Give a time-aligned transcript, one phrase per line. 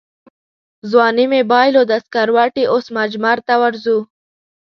[0.89, 3.97] ځواني مې بایلوده سکروټې اوس مجمرته ورځو